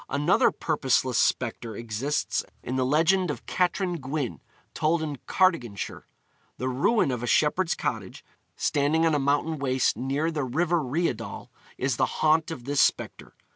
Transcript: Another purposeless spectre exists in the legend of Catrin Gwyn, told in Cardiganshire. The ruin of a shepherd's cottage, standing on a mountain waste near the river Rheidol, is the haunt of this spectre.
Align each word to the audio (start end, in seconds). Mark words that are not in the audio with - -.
Another 0.09 0.49
purposeless 0.49 1.19
spectre 1.19 1.75
exists 1.75 2.43
in 2.63 2.75
the 2.75 2.87
legend 2.87 3.29
of 3.29 3.45
Catrin 3.45 3.97
Gwyn, 4.01 4.41
told 4.73 5.03
in 5.03 5.17
Cardiganshire. 5.27 6.07
The 6.57 6.69
ruin 6.69 7.11
of 7.11 7.21
a 7.21 7.27
shepherd's 7.27 7.75
cottage, 7.75 8.25
standing 8.55 9.05
on 9.05 9.13
a 9.13 9.19
mountain 9.19 9.59
waste 9.59 9.95
near 9.97 10.31
the 10.31 10.43
river 10.43 10.81
Rheidol, 10.81 11.49
is 11.77 11.97
the 11.97 12.07
haunt 12.17 12.49
of 12.49 12.63
this 12.65 12.81
spectre. 12.81 13.35